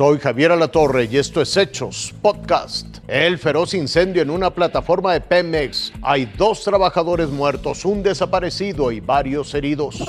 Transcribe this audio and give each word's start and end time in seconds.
Soy 0.00 0.18
Javier 0.18 0.50
Alatorre 0.50 1.10
y 1.12 1.18
esto 1.18 1.42
es 1.42 1.54
Hechos 1.58 2.14
Podcast. 2.22 3.00
El 3.06 3.36
feroz 3.36 3.74
incendio 3.74 4.22
en 4.22 4.30
una 4.30 4.48
plataforma 4.48 5.12
de 5.12 5.20
Pemex. 5.20 5.92
Hay 6.00 6.24
dos 6.38 6.64
trabajadores 6.64 7.28
muertos, 7.28 7.84
un 7.84 8.02
desaparecido 8.02 8.92
y 8.92 9.00
varios 9.00 9.52
heridos. 9.52 10.02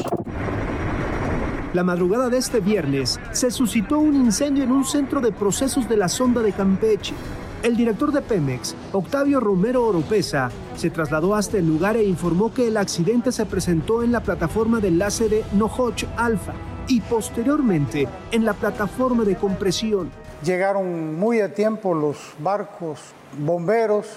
La 1.73 1.83
madrugada 1.83 2.29
de 2.29 2.37
este 2.37 2.61
viernes 2.61 3.19
se 3.33 3.51
suscitó 3.51 3.99
un 3.99 4.15
incendio 4.15 4.63
en 4.63 4.71
un 4.71 4.85
centro 4.85 5.19
de 5.19 5.33
procesos 5.33 5.89
de 5.89 5.97
la 5.97 6.07
sonda 6.07 6.41
de 6.41 6.53
Campeche. 6.53 7.13
El 7.61 7.75
director 7.75 8.13
de 8.13 8.21
Pemex, 8.21 8.73
Octavio 8.93 9.41
Romero 9.41 9.85
Oropesa, 9.85 10.51
se 10.77 10.89
trasladó 10.89 11.35
hasta 11.35 11.57
el 11.57 11.67
lugar 11.67 11.97
e 11.97 12.05
informó 12.05 12.53
que 12.53 12.69
el 12.69 12.77
accidente 12.77 13.33
se 13.33 13.45
presentó 13.45 14.03
en 14.03 14.13
la 14.13 14.23
plataforma 14.23 14.79
de 14.79 14.87
enlace 14.87 15.27
de 15.27 15.43
Nohoch 15.51 16.05
Alpha 16.15 16.53
y 16.91 16.99
posteriormente 16.99 18.05
en 18.33 18.43
la 18.43 18.53
plataforma 18.53 19.23
de 19.23 19.37
compresión. 19.37 20.11
Llegaron 20.43 21.17
muy 21.17 21.39
a 21.39 21.53
tiempo 21.53 21.93
los 21.93 22.17
barcos 22.39 22.99
bomberos 23.39 24.07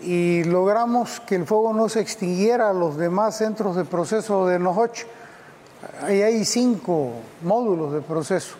y 0.00 0.44
logramos 0.44 1.18
que 1.18 1.34
el 1.34 1.46
fuego 1.46 1.72
no 1.72 1.88
se 1.88 2.00
extinguiera 2.00 2.70
a 2.70 2.72
los 2.72 2.96
demás 2.96 3.38
centros 3.38 3.74
de 3.74 3.84
proceso 3.84 4.46
de 4.46 4.60
Nohoch. 4.60 4.98
Ahí 6.02 6.22
hay 6.22 6.44
cinco 6.44 7.10
módulos 7.42 7.92
de 7.92 8.02
proceso. 8.02 8.54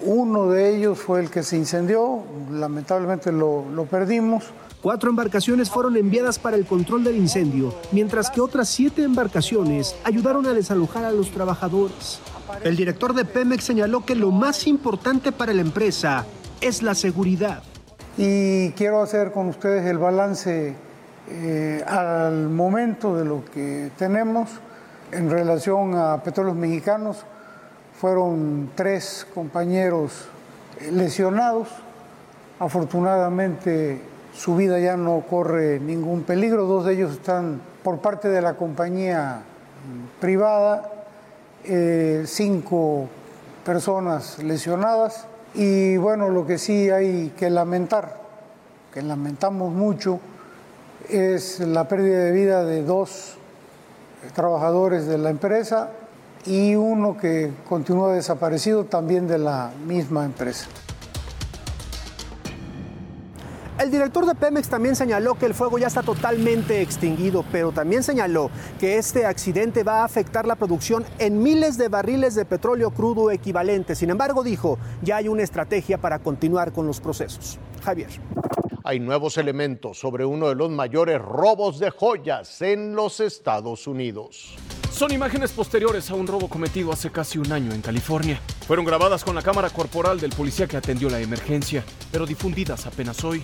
Uno 0.00 0.50
de 0.50 0.76
ellos 0.76 0.98
fue 0.98 1.20
el 1.20 1.30
que 1.30 1.42
se 1.42 1.56
incendió, 1.56 2.24
lamentablemente 2.50 3.32
lo, 3.32 3.64
lo 3.74 3.86
perdimos. 3.86 4.44
Cuatro 4.82 5.08
embarcaciones 5.08 5.70
fueron 5.70 5.96
enviadas 5.96 6.38
para 6.38 6.58
el 6.58 6.66
control 6.66 7.04
del 7.04 7.16
incendio, 7.16 7.74
mientras 7.92 8.30
que 8.30 8.42
otras 8.42 8.68
siete 8.68 9.02
embarcaciones 9.02 9.96
ayudaron 10.04 10.44
a 10.46 10.52
desalojar 10.52 11.06
a 11.06 11.10
los 11.10 11.30
trabajadores. 11.30 12.20
El 12.62 12.76
director 12.76 13.14
de 13.14 13.24
Pemex 13.24 13.64
señaló 13.64 14.04
que 14.04 14.14
lo 14.14 14.30
más 14.30 14.66
importante 14.66 15.32
para 15.32 15.52
la 15.52 15.60
empresa 15.60 16.24
es 16.60 16.82
la 16.82 16.94
seguridad. 16.94 17.62
Y 18.16 18.70
quiero 18.72 19.02
hacer 19.02 19.32
con 19.32 19.48
ustedes 19.48 19.84
el 19.86 19.98
balance 19.98 20.74
eh, 21.28 21.84
al 21.86 22.48
momento 22.48 23.16
de 23.16 23.24
lo 23.24 23.44
que 23.44 23.90
tenemos 23.98 24.48
en 25.12 25.30
relación 25.30 25.94
a 25.94 26.22
petróleos 26.22 26.56
mexicanos 26.56 27.18
fueron 27.98 28.70
tres 28.74 29.26
compañeros 29.34 30.28
lesionados. 30.92 31.68
Afortunadamente 32.58 34.00
su 34.34 34.56
vida 34.56 34.78
ya 34.78 34.96
no 34.96 35.24
corre 35.28 35.78
ningún 35.80 36.22
peligro. 36.22 36.66
Dos 36.66 36.86
de 36.86 36.94
ellos 36.94 37.12
están 37.12 37.60
por 37.82 37.98
parte 37.98 38.28
de 38.28 38.42
la 38.42 38.54
compañía 38.54 39.42
privada, 40.20 40.95
eh, 41.64 42.24
cinco 42.26 43.08
personas 43.64 44.42
lesionadas. 44.42 45.26
Y 45.54 45.96
bueno, 45.96 46.28
lo 46.28 46.46
que 46.46 46.58
sí 46.58 46.90
hay 46.90 47.32
que 47.36 47.50
lamentar, 47.50 48.20
que 48.92 49.02
lamentamos 49.02 49.72
mucho, 49.72 50.20
es 51.08 51.60
la 51.60 51.88
pérdida 51.88 52.24
de 52.24 52.32
vida 52.32 52.64
de 52.64 52.82
dos 52.82 53.36
trabajadores 54.34 55.06
de 55.06 55.18
la 55.18 55.30
empresa 55.30 55.90
y 56.44 56.74
uno 56.74 57.16
que 57.16 57.52
continúa 57.68 58.12
desaparecido 58.12 58.84
también 58.84 59.26
de 59.26 59.38
la 59.38 59.72
misma 59.86 60.24
empresa. 60.24 60.66
El 63.86 63.92
director 63.92 64.26
de 64.26 64.34
Pemex 64.34 64.68
también 64.68 64.96
señaló 64.96 65.36
que 65.36 65.46
el 65.46 65.54
fuego 65.54 65.78
ya 65.78 65.86
está 65.86 66.02
totalmente 66.02 66.82
extinguido, 66.82 67.44
pero 67.52 67.70
también 67.70 68.02
señaló 68.02 68.50
que 68.80 68.98
este 68.98 69.24
accidente 69.24 69.84
va 69.84 70.00
a 70.00 70.04
afectar 70.04 70.44
la 70.44 70.56
producción 70.56 71.04
en 71.20 71.40
miles 71.40 71.78
de 71.78 71.86
barriles 71.86 72.34
de 72.34 72.44
petróleo 72.44 72.90
crudo 72.90 73.30
equivalente. 73.30 73.94
Sin 73.94 74.10
embargo, 74.10 74.42
dijo, 74.42 74.76
ya 75.02 75.18
hay 75.18 75.28
una 75.28 75.44
estrategia 75.44 75.98
para 75.98 76.18
continuar 76.18 76.72
con 76.72 76.88
los 76.88 77.00
procesos. 77.00 77.60
Javier. 77.84 78.10
Hay 78.82 78.98
nuevos 78.98 79.38
elementos 79.38 80.00
sobre 80.00 80.24
uno 80.24 80.48
de 80.48 80.56
los 80.56 80.68
mayores 80.68 81.22
robos 81.22 81.78
de 81.78 81.90
joyas 81.90 82.60
en 82.62 82.96
los 82.96 83.20
Estados 83.20 83.86
Unidos. 83.86 84.56
Son 84.90 85.12
imágenes 85.12 85.52
posteriores 85.52 86.10
a 86.10 86.14
un 86.16 86.26
robo 86.26 86.48
cometido 86.48 86.90
hace 86.90 87.12
casi 87.12 87.38
un 87.38 87.52
año 87.52 87.72
en 87.72 87.82
California. 87.82 88.40
Fueron 88.66 88.84
grabadas 88.84 89.22
con 89.22 89.36
la 89.36 89.42
cámara 89.42 89.70
corporal 89.70 90.18
del 90.18 90.30
policía 90.30 90.66
que 90.66 90.76
atendió 90.76 91.08
la 91.08 91.20
emergencia, 91.20 91.84
pero 92.10 92.26
difundidas 92.26 92.84
apenas 92.86 93.22
hoy. 93.22 93.42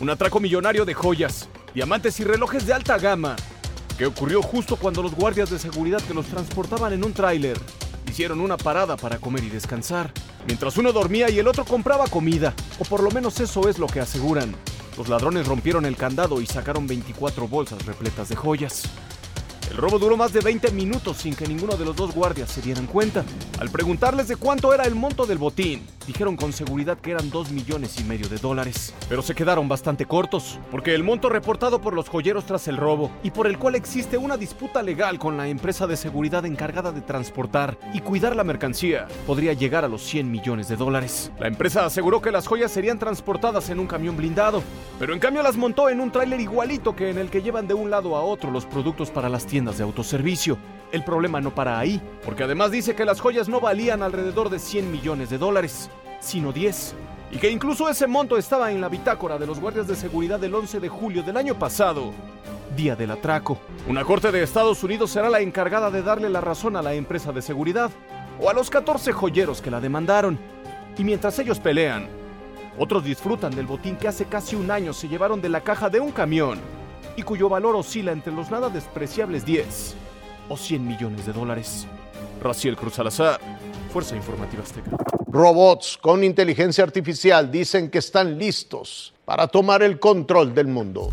Un 0.00 0.10
atraco 0.10 0.38
millonario 0.38 0.84
de 0.84 0.94
joyas, 0.94 1.48
diamantes 1.74 2.20
y 2.20 2.24
relojes 2.24 2.64
de 2.66 2.72
alta 2.72 2.98
gama, 2.98 3.34
que 3.98 4.06
ocurrió 4.06 4.40
justo 4.42 4.76
cuando 4.76 5.02
los 5.02 5.12
guardias 5.12 5.50
de 5.50 5.58
seguridad 5.58 6.00
que 6.00 6.14
los 6.14 6.26
transportaban 6.26 6.92
en 6.92 7.04
un 7.04 7.12
tráiler 7.12 7.58
hicieron 8.08 8.40
una 8.40 8.56
parada 8.56 8.96
para 8.96 9.18
comer 9.18 9.42
y 9.42 9.48
descansar, 9.48 10.12
mientras 10.46 10.76
uno 10.76 10.92
dormía 10.92 11.30
y 11.30 11.40
el 11.40 11.48
otro 11.48 11.64
compraba 11.64 12.06
comida, 12.06 12.54
o 12.78 12.84
por 12.84 13.02
lo 13.02 13.10
menos 13.10 13.40
eso 13.40 13.68
es 13.68 13.80
lo 13.80 13.88
que 13.88 13.98
aseguran. 13.98 14.54
Los 14.96 15.08
ladrones 15.08 15.48
rompieron 15.48 15.84
el 15.84 15.96
candado 15.96 16.40
y 16.40 16.46
sacaron 16.46 16.86
24 16.86 17.48
bolsas 17.48 17.84
repletas 17.84 18.28
de 18.28 18.36
joyas. 18.36 18.84
El 19.68 19.76
robo 19.76 19.98
duró 19.98 20.16
más 20.16 20.32
de 20.32 20.40
20 20.40 20.70
minutos 20.70 21.18
sin 21.18 21.34
que 21.34 21.46
ninguno 21.46 21.76
de 21.76 21.84
los 21.84 21.96
dos 21.96 22.14
guardias 22.14 22.50
se 22.50 22.62
dieran 22.62 22.86
cuenta. 22.86 23.24
Al 23.58 23.68
preguntarles 23.68 24.28
de 24.28 24.36
cuánto 24.36 24.72
era 24.72 24.84
el 24.84 24.94
monto 24.94 25.26
del 25.26 25.38
botín, 25.38 25.84
dijeron 26.08 26.36
con 26.36 26.54
seguridad 26.54 26.98
que 26.98 27.10
eran 27.10 27.28
2 27.28 27.52
millones 27.52 28.00
y 28.00 28.04
medio 28.04 28.30
de 28.30 28.38
dólares. 28.38 28.94
Pero 29.10 29.20
se 29.20 29.34
quedaron 29.34 29.68
bastante 29.68 30.06
cortos, 30.06 30.58
porque 30.70 30.94
el 30.94 31.04
monto 31.04 31.28
reportado 31.28 31.82
por 31.82 31.92
los 31.92 32.08
joyeros 32.08 32.46
tras 32.46 32.66
el 32.66 32.78
robo, 32.78 33.10
y 33.22 33.30
por 33.30 33.46
el 33.46 33.58
cual 33.58 33.74
existe 33.74 34.16
una 34.16 34.38
disputa 34.38 34.82
legal 34.82 35.18
con 35.18 35.36
la 35.36 35.48
empresa 35.48 35.86
de 35.86 35.98
seguridad 35.98 36.46
encargada 36.46 36.92
de 36.92 37.02
transportar 37.02 37.78
y 37.92 38.00
cuidar 38.00 38.34
la 38.34 38.42
mercancía, 38.42 39.06
podría 39.26 39.52
llegar 39.52 39.84
a 39.84 39.88
los 39.88 40.02
100 40.02 40.30
millones 40.30 40.68
de 40.68 40.76
dólares. 40.76 41.30
La 41.38 41.46
empresa 41.46 41.84
aseguró 41.84 42.22
que 42.22 42.32
las 42.32 42.46
joyas 42.46 42.72
serían 42.72 42.98
transportadas 42.98 43.68
en 43.68 43.78
un 43.78 43.86
camión 43.86 44.16
blindado, 44.16 44.62
pero 44.98 45.12
en 45.12 45.20
cambio 45.20 45.42
las 45.42 45.58
montó 45.58 45.90
en 45.90 46.00
un 46.00 46.10
tráiler 46.10 46.40
igualito 46.40 46.96
que 46.96 47.10
en 47.10 47.18
el 47.18 47.28
que 47.28 47.42
llevan 47.42 47.68
de 47.68 47.74
un 47.74 47.90
lado 47.90 48.16
a 48.16 48.22
otro 48.22 48.50
los 48.50 48.64
productos 48.64 49.10
para 49.10 49.28
las 49.28 49.44
tiendas 49.44 49.76
de 49.76 49.84
autoservicio. 49.84 50.56
El 50.90 51.04
problema 51.04 51.42
no 51.42 51.54
para 51.54 51.78
ahí, 51.78 52.00
porque 52.24 52.44
además 52.44 52.70
dice 52.70 52.94
que 52.94 53.04
las 53.04 53.20
joyas 53.20 53.46
no 53.46 53.60
valían 53.60 54.02
alrededor 54.02 54.48
de 54.48 54.58
100 54.58 54.90
millones 54.90 55.28
de 55.28 55.36
dólares, 55.36 55.90
sino 56.20 56.52
10. 56.52 56.94
Y 57.30 57.36
que 57.36 57.50
incluso 57.50 57.88
ese 57.88 58.06
monto 58.06 58.38
estaba 58.38 58.70
en 58.70 58.80
la 58.80 58.88
bitácora 58.88 59.38
de 59.38 59.46
los 59.46 59.60
guardias 59.60 59.86
de 59.86 59.96
seguridad 59.96 60.40
del 60.40 60.54
11 60.54 60.80
de 60.80 60.88
julio 60.88 61.22
del 61.22 61.36
año 61.36 61.58
pasado, 61.58 62.12
día 62.74 62.96
del 62.96 63.10
atraco. 63.10 63.58
Una 63.86 64.04
corte 64.04 64.32
de 64.32 64.42
Estados 64.42 64.82
Unidos 64.82 65.10
será 65.10 65.28
la 65.28 65.40
encargada 65.40 65.90
de 65.90 66.02
darle 66.02 66.30
la 66.30 66.40
razón 66.40 66.76
a 66.76 66.82
la 66.82 66.94
empresa 66.94 67.32
de 67.32 67.42
seguridad 67.42 67.90
o 68.40 68.48
a 68.48 68.54
los 68.54 68.70
14 68.70 69.12
joyeros 69.12 69.60
que 69.60 69.70
la 69.70 69.80
demandaron. 69.80 70.38
Y 70.96 71.04
mientras 71.04 71.38
ellos 71.38 71.60
pelean, 71.60 72.08
otros 72.78 73.04
disfrutan 73.04 73.54
del 73.54 73.66
botín 73.66 73.96
que 73.96 74.08
hace 74.08 74.24
casi 74.26 74.56
un 74.56 74.70
año 74.70 74.92
se 74.92 75.08
llevaron 75.08 75.40
de 75.40 75.48
la 75.48 75.60
caja 75.60 75.90
de 75.90 76.00
un 76.00 76.12
camión 76.12 76.58
y 77.16 77.22
cuyo 77.22 77.48
valor 77.48 77.74
oscila 77.74 78.12
entre 78.12 78.32
los 78.32 78.50
nada 78.50 78.68
despreciables 78.68 79.44
10 79.44 79.96
o 80.48 80.56
100 80.56 80.86
millones 80.86 81.26
de 81.26 81.32
dólares. 81.32 81.86
Raciel 82.40 82.76
Cruz 82.76 82.94
Salazar, 82.94 83.40
Fuerza 83.92 84.14
Informativa 84.14 84.62
Azteca. 84.62 85.17
Robots 85.30 85.98
con 86.00 86.24
inteligencia 86.24 86.82
artificial 86.84 87.50
dicen 87.50 87.90
que 87.90 87.98
están 87.98 88.38
listos 88.38 89.12
para 89.26 89.46
tomar 89.46 89.82
el 89.82 90.00
control 90.00 90.54
del 90.54 90.68
mundo. 90.68 91.10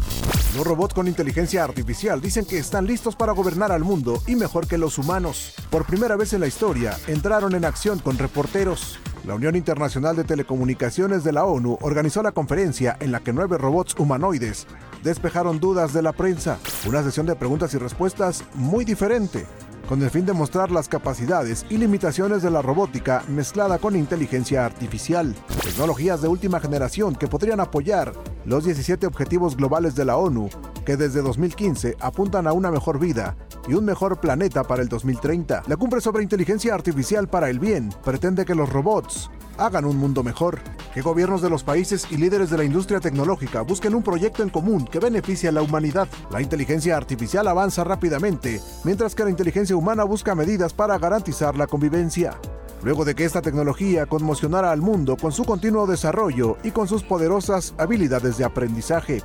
Los 0.56 0.66
robots 0.66 0.94
con 0.94 1.10
inteligencia 1.10 1.66
artificial 1.66 2.22
dicen 2.22 2.46
que 2.46 2.58
están 2.58 2.88
listos 2.88 3.14
para 3.14 3.34
gobernar 3.34 3.74
al 3.74 3.84
mundo 3.84 4.22
y 4.26 4.38
mejor 4.38 4.68
que 4.68 4.78
los 4.78 4.98
humanos. 4.98 5.54
Por 5.70 5.86
primera 5.86 6.16
vez 6.16 6.32
en 6.32 6.40
la 6.40 6.48
historia, 6.48 6.98
entraron 7.08 7.56
en 7.56 7.66
acción 7.66 8.00
con 8.00 8.18
reporteros. 8.18 9.00
La 9.26 9.36
Unión 9.36 9.58
Internacional 9.58 10.16
de 10.16 10.24
Telecomunicaciones 10.24 11.26
de 11.26 11.34
la 11.34 11.44
ONU 11.44 11.78
organizó 11.82 12.24
la 12.24 12.32
conferencia 12.32 12.96
en 13.02 13.12
la 13.12 13.20
que 13.20 13.34
nueve 13.34 13.58
robots 13.58 13.96
humanoides 13.98 14.66
despejaron 15.04 15.60
dudas 15.60 15.92
de 15.92 16.02
la 16.02 16.14
prensa. 16.14 16.58
Una 16.88 17.04
sesión 17.04 17.26
de 17.26 17.36
preguntas 17.36 17.74
y 17.74 17.78
respuestas 17.78 18.46
muy 18.54 18.86
diferente, 18.86 19.46
con 19.88 20.02
el 20.02 20.10
fin 20.10 20.26
de 20.26 20.34
mostrar 20.34 20.72
las 20.72 20.90
capacidades 20.90 21.66
y 21.70 21.78
limitaciones 21.78 22.42
de 22.42 22.50
la 22.50 22.62
robótica 22.62 23.24
mezclada 23.28 23.78
con 23.78 23.96
inteligencia 23.96 24.66
artificial. 24.66 25.36
Tecnologías 25.64 26.22
de 26.22 26.28
última 26.28 26.60
generación 26.60 27.16
que 27.16 27.28
podrían 27.28 27.60
apoyar 27.60 28.14
los 28.46 28.66
17 28.66 29.06
objetivos 29.08 29.56
globales 29.56 29.96
de 29.96 30.06
la 30.06 30.18
ONU, 30.18 30.50
que 30.86 30.98
desde 30.98 31.22
2015 31.22 31.98
apuntan 32.00 32.48
a 32.48 32.54
una 32.54 32.72
mejor 32.72 33.00
vida 33.00 33.36
y 33.68 33.74
un 33.74 33.86
mejor 33.86 34.20
planeta 34.20 34.64
para 34.64 34.82
el 34.82 34.90
2030. 34.90 35.64
La 35.68 35.78
cumbre 35.78 36.02
sobre 36.02 36.24
inteligencia 36.24 36.74
artificial 36.74 37.28
para 37.28 37.50
el 37.50 37.60
bien 37.60 37.90
pretende 38.04 38.46
que 38.46 38.56
los 38.56 38.70
robots 38.70 39.30
hagan 39.58 39.86
un 39.86 39.98
mundo 39.98 40.24
mejor, 40.24 40.60
que 40.94 41.02
gobiernos 41.02 41.42
de 41.42 41.50
los 41.50 41.64
países 41.64 42.08
y 42.10 42.18
líderes 42.18 42.50
de 42.50 42.58
la 42.58 42.64
industria 42.64 43.00
tecnológica 43.00 43.62
busquen 43.62 43.96
un 43.96 44.04
proyecto 44.04 44.44
en 44.44 44.50
común 44.50 44.86
que 44.86 45.00
beneficie 45.00 45.50
a 45.50 45.52
la 45.52 45.62
humanidad. 45.62 46.08
La 46.32 46.42
inteligencia 46.42 46.96
artificial 46.98 47.48
avanza 47.48 47.84
rápidamente, 47.84 48.62
mientras 48.84 49.16
que 49.16 49.24
la 49.24 49.30
inteligencia 49.30 49.76
humana 49.76 50.04
busca 50.04 50.36
medidas 50.36 50.74
para 50.74 50.98
garantizar 50.98 51.58
la 51.58 51.68
convivencia. 51.68 52.40
Luego 52.84 53.04
de 53.04 53.16
que 53.16 53.26
esta 53.26 53.42
tecnología 53.42 54.06
conmocionara 54.06 54.72
al 54.72 54.82
mundo 54.82 55.18
con 55.18 55.32
su 55.32 55.44
continuo 55.44 55.88
desarrollo 55.88 56.58
y 56.64 56.72
con 56.72 56.88
sus 56.88 57.04
poderosas 57.04 57.74
habilidades 57.78 58.38
de 58.38 58.46
aprendizaje. 58.46 59.22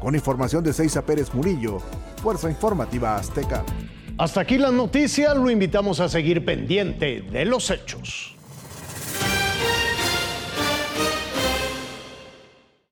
Con 0.00 0.14
información 0.14 0.62
de 0.62 0.72
Seiza 0.72 1.02
Pérez 1.02 1.32
Murillo, 1.34 1.78
Fuerza 2.22 2.50
Informativa 2.50 3.16
Azteca. 3.16 3.64
Hasta 4.18 4.42
aquí 4.42 4.58
las 4.58 4.72
noticias, 4.72 5.36
lo 5.36 5.50
invitamos 5.50 5.98
a 5.98 6.08
seguir 6.08 6.44
pendiente 6.44 7.22
de 7.22 7.44
los 7.44 7.70
hechos. 7.70 8.33